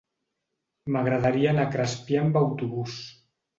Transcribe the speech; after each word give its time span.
M'agradaria 0.95 1.53
anar 1.53 1.67
a 1.67 1.73
Crespià 1.77 2.25
amb 2.25 2.43
autobús. 2.43 2.99